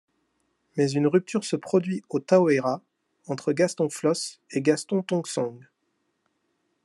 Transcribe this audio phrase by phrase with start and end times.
[0.77, 2.81] Mais une rupture se produit au Tahoeraa
[3.27, 5.59] entre Gaston Flosse et Gaston Tong Sang.